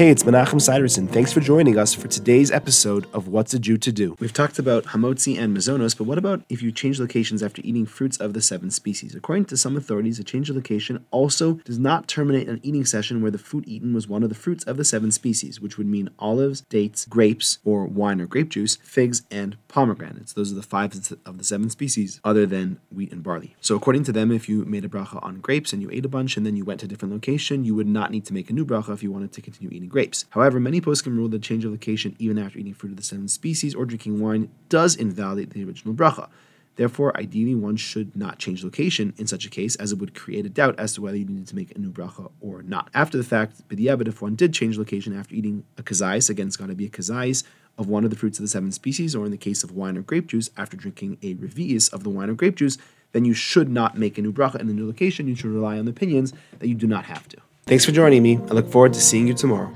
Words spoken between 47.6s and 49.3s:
of one of the fruits of the seven species, or in